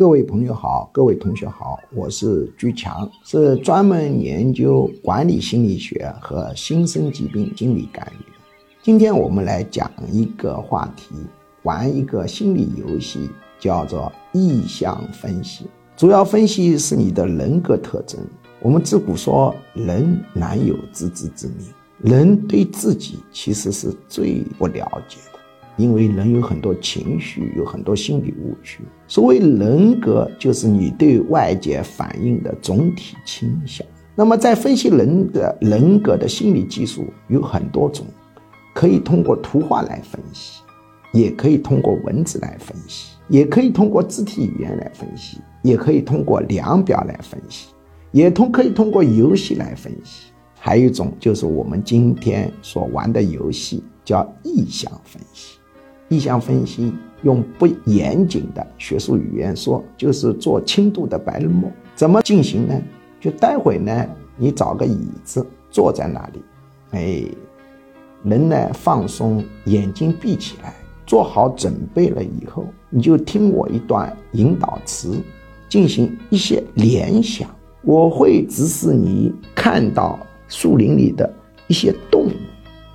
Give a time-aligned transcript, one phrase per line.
[0.00, 8.24] 各位朋友好，各位同学好，我是居强，是专门研究管理心理学和新生疾病心理干预。
[8.82, 11.14] 今天我们来讲一个话题，
[11.64, 13.28] 玩一个心理游戏，
[13.58, 15.66] 叫做意向分析。
[15.98, 18.18] 主要分析是你的人格特征。
[18.62, 25.18] 我们自古说，人难有自知之明，人对自己其实是最不了解。
[25.80, 28.80] 因为人有很多情绪，有很多心理误区。
[29.08, 33.86] 所谓人格，就是你对外界反应的总体倾向。
[34.14, 38.04] 那么，在分析人的人格的心理技术有很多种，
[38.74, 40.60] 可以通过图画来分析，
[41.12, 47.68] 也可以通过文字来分析，也可以通过肢体语言来分析，也可以通过量表来分析，
[48.12, 50.30] 也通可以通过游戏来分析。
[50.58, 55.56] 还有一种就是我们今天所玩的游戏，叫意向分析。
[56.10, 56.92] 意向分析
[57.22, 61.70] 用不严谨的学术语言说，就是做轻度的白日梦。
[61.94, 62.74] 怎么进行呢？
[63.20, 66.42] 就待会呢，你找个椅子坐在那里，
[66.90, 67.24] 哎，
[68.24, 70.74] 人呢放松，眼睛闭起来，
[71.06, 75.20] 做好准备了以后，你就听我一段引导词，
[75.68, 77.48] 进行一些联想。
[77.82, 80.18] 我会指示你看到
[80.48, 81.32] 树林里的
[81.68, 82.32] 一些动物，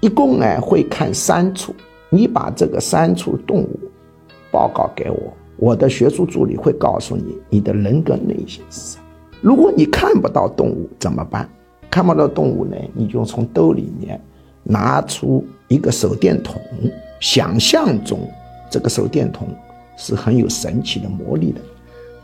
[0.00, 1.74] 一共呢会看三处。
[2.10, 3.78] 你把这个三处动物
[4.50, 9.04] 报告给我，我的学术助理会告诉你你的人格内心是什么。
[9.40, 11.48] 如果你看不到动物怎么办？
[11.90, 14.20] 看不到动物呢，你就从兜里面
[14.62, 16.60] 拿出一个手电筒，
[17.20, 18.20] 想象中
[18.70, 19.48] 这个手电筒
[19.96, 21.60] 是很有神奇的魔力的，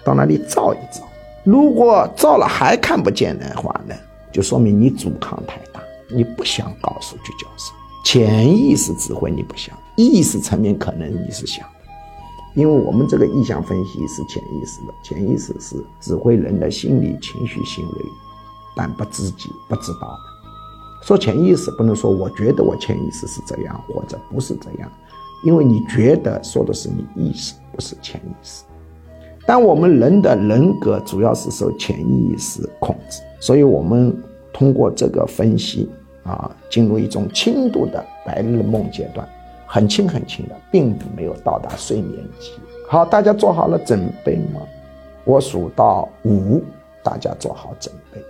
[0.04, 1.02] 到那里照一照。
[1.44, 3.94] 如果照了还看不见的话呢，
[4.32, 7.72] 就说明你阻抗太大，你不想告诉居教授。
[8.04, 17.92] 潜意识指挥你不想，意识层面可能你是想的，因为我们这个意向分析是潜意识的，潜意识是指挥人的心理、情绪、行为，
[18.76, 20.18] 但不自己不知道的。
[21.02, 24.92] 说潜意识不能说我觉得我潜意识是这样或者不是这样，
[25.42, 28.64] 因为你觉得说的是你意识，不是潜意识。
[29.46, 34.16] 但我们人的人格主要是受潜意识控制，所以我们
[34.52, 35.90] 通过这个分析。
[36.24, 39.28] 啊，进入一种轻度的白日梦阶段，
[39.66, 42.52] 很轻很轻的，并没有到达睡眠期。
[42.88, 44.60] 好，大家做好了准备吗？
[45.24, 46.62] 我数到五，
[47.02, 48.22] 大家做好准备，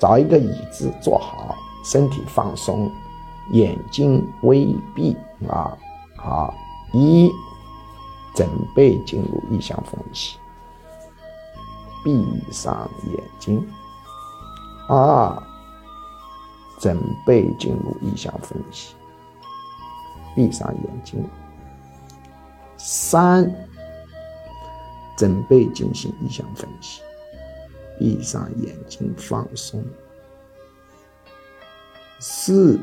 [0.00, 1.54] 找一个椅子坐好，
[1.84, 2.90] 身体放松，
[3.52, 5.16] 眼睛微闭
[5.48, 5.76] 啊。
[6.16, 6.54] 好，
[6.92, 7.30] 一，
[8.34, 10.36] 准备进入意象分析，
[12.02, 13.62] 闭上眼睛。
[14.88, 15.51] 二。
[16.82, 18.96] 准备进入意向分析，
[20.34, 21.24] 闭上眼睛。
[22.76, 23.48] 三，
[25.16, 27.00] 准备进行意向分析，
[28.00, 29.80] 闭上眼睛放松。
[32.18, 32.80] 四，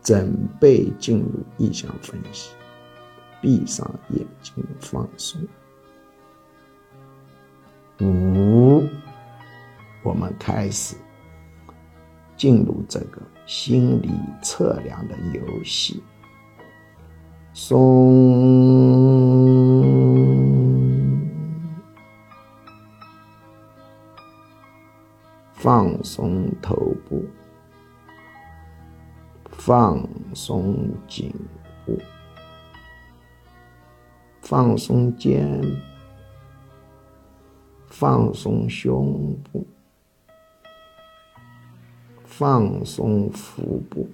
[0.00, 2.52] 准备进入意向分析，
[3.40, 5.40] 闭上眼睛放松。
[8.00, 8.84] 五，
[10.04, 10.94] 我们开始。
[12.36, 14.10] 进入这个心理
[14.42, 16.02] 测量的游戏，
[17.54, 17.80] 松，
[25.54, 26.76] 放松头
[27.08, 27.24] 部，
[29.50, 31.32] 放松颈
[31.86, 31.98] 部，
[34.42, 35.62] 放松肩，
[37.88, 39.66] 放松胸部。
[42.38, 44.10] 放松腹部，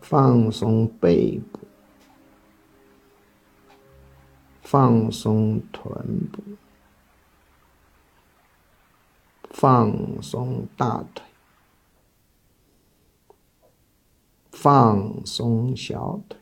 [0.00, 1.60] 放松背部，
[4.60, 6.42] 放松臀部，
[9.50, 11.24] 放松大腿，
[14.50, 16.40] 放松小腿，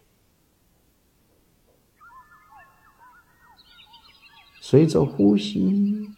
[4.62, 6.15] 随着呼吸。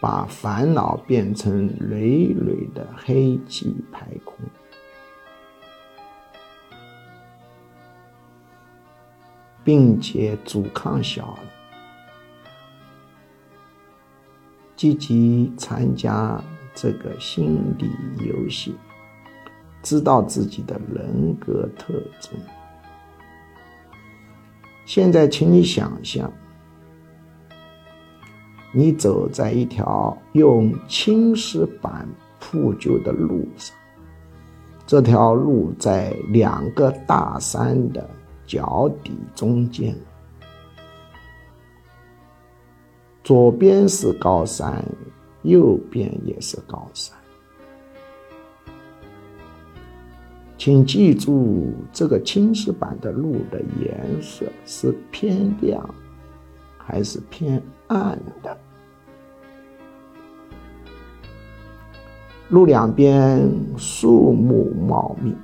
[0.00, 4.34] 把烦恼变成累累的黑气排空，
[9.62, 11.40] 并且阻抗小了。
[14.74, 16.42] 积极参加
[16.74, 17.90] 这个心理
[18.26, 18.74] 游戏，
[19.82, 22.32] 知道自己的人格特征。
[24.86, 26.32] 现在，请你想象。
[28.72, 32.08] 你走在一条用青石板
[32.38, 33.76] 铺就的路上，
[34.86, 38.08] 这条路在两个大山的
[38.46, 39.94] 脚底中间。
[43.24, 44.84] 左边是高山，
[45.42, 47.16] 右边也是高山。
[50.56, 55.82] 请记住，这个青石板的路的颜色是偏亮
[56.76, 58.56] 还是偏暗的？
[62.50, 65.34] 路两边树木茂密，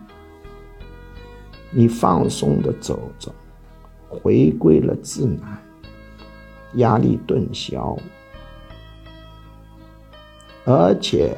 [1.71, 3.33] 你放松的走着，
[4.09, 5.59] 回归了自然，
[6.75, 7.97] 压力顿消，
[10.65, 11.37] 而且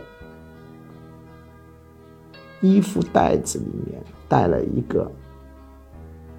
[2.60, 5.10] 衣服袋子里面带了一个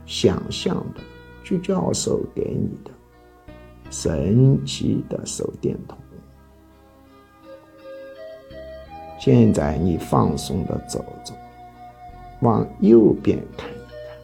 [0.05, 1.01] 想象的
[1.43, 2.91] 居教授给你的
[3.89, 5.97] 神奇的手电筒。
[9.19, 11.33] 现在你放松的走走，
[12.41, 14.17] 往右边看一看，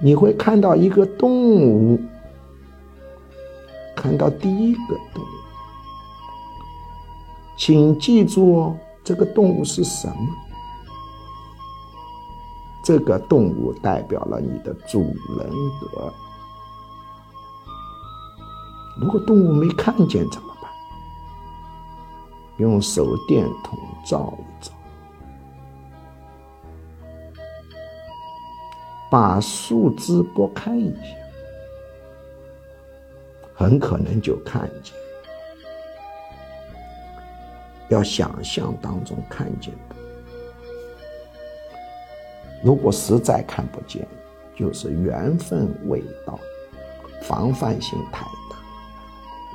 [0.00, 1.98] 你会看到一个动物。
[3.96, 5.26] 看到第一个动物，
[7.56, 10.16] 请记住哦，这个动物是什么？
[12.84, 15.48] 这个动物代表了你的主人
[15.80, 16.12] 格。
[19.00, 20.70] 如果动物没看见怎么办？
[22.58, 24.72] 用手电筒照一照，
[29.10, 31.16] 把树枝拨开一下，
[33.54, 34.94] 很可能就看见。
[37.88, 39.96] 要想象当中看见的，
[42.62, 44.06] 如果实在看不见，
[44.56, 46.38] 就是缘分未到，
[47.22, 48.24] 防范性太。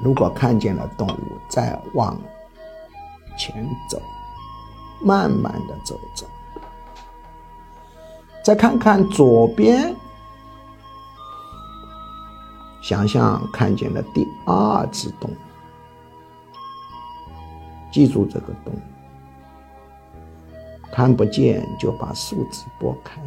[0.04, 2.20] 如果看见了动物，再往。
[3.38, 4.02] 前走，
[5.02, 6.28] 慢慢的走走，
[8.44, 9.96] 再看看左边，
[12.82, 15.36] 想象看见了第二只动物，
[17.94, 18.82] 记住这个动物，
[20.92, 23.22] 看不见就把树枝拨开，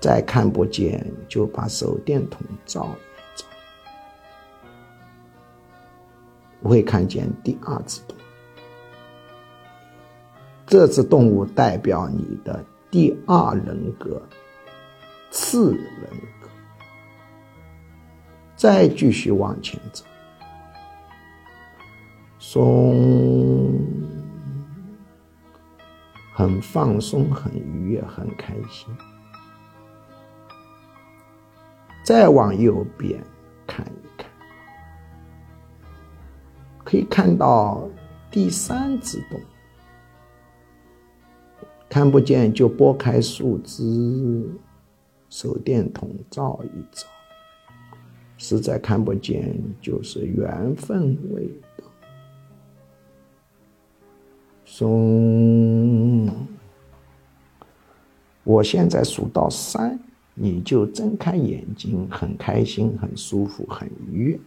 [0.00, 2.88] 再看不见就把手电筒照。
[6.64, 8.20] 不会看见第二只动物，
[10.66, 14.22] 这只动物代表你的第二人格、
[15.30, 16.48] 次人格。
[18.56, 20.06] 再继续往前走，
[22.38, 23.78] 松，
[26.32, 28.88] 很放松，很愉悦，很开心。
[32.02, 33.22] 再往右边
[33.66, 34.13] 看一看。
[36.84, 37.88] 可以看到
[38.30, 39.40] 第三只洞，
[41.88, 44.46] 看不见就拨开树枝，
[45.30, 47.06] 手电筒照一照。
[48.36, 51.46] 实在看不见，就是缘分未
[51.78, 51.84] 到。
[54.64, 56.30] 松，
[58.42, 59.98] 我现在数到三，
[60.34, 64.40] 你就睁开眼睛，很开心，很舒服，很愉悦。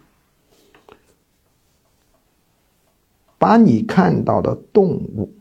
[3.40, 5.32] 把你看到的动物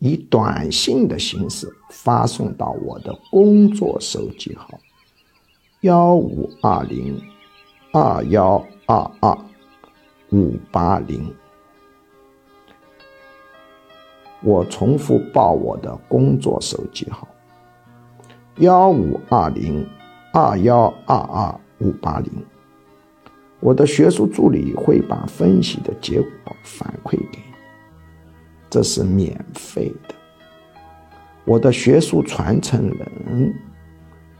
[0.00, 4.68] 以短信的形式发送到我的工作手机号：
[5.82, 7.20] 幺五二零
[7.92, 9.38] 二幺二二
[10.30, 11.32] 五八零。
[14.42, 17.26] 我重复报我的工作手机号：
[18.56, 19.88] 幺五二零
[20.32, 22.30] 二幺二二五八零。
[23.60, 26.28] 我的学术助理会把分析的结果
[26.62, 27.53] 反馈给你，
[28.74, 30.14] 这是免费的。
[31.44, 33.54] 我的学术传承人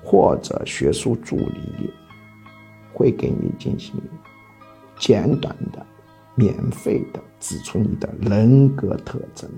[0.02, 1.92] 或者学术助理
[2.92, 3.94] 会给你进行
[4.98, 5.86] 简短的、
[6.34, 9.48] 免费的指出你的人格特征，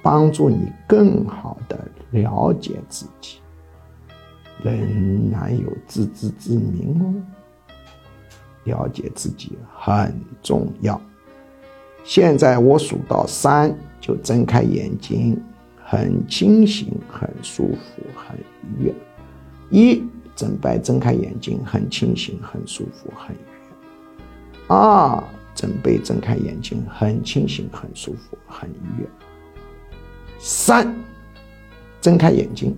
[0.00, 1.76] 帮助你更好的
[2.12, 3.40] 了解自己。
[4.62, 7.12] 人难有自知之明哦。
[8.62, 11.00] 了解自己很重要。
[12.04, 15.42] 现在我数到三，就睁开眼睛，
[15.82, 18.38] 很清醒，很舒服，很
[18.78, 18.94] 愉悦。
[19.70, 20.02] 一，
[20.36, 24.66] 准备睁开眼睛，很清醒，很舒服，很愉悦。
[24.68, 29.08] 二，准备睁开眼睛，很清醒，很舒服，很愉悦。
[30.38, 30.94] 三，
[32.02, 32.76] 睁开眼睛，